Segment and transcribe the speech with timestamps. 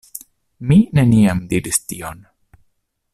[0.71, 2.25] Mi neniam diris tion.